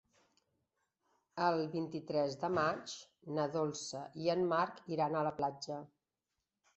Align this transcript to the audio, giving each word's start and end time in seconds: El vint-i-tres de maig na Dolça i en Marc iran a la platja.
El 1.47 1.57
vint-i-tres 1.73 2.37
de 2.43 2.49
maig 2.57 2.95
na 3.35 3.45
Dolça 3.57 4.01
i 4.23 4.31
en 4.35 4.41
Marc 4.55 4.81
iran 4.97 5.19
a 5.21 5.23
la 5.29 5.35
platja. 5.43 5.79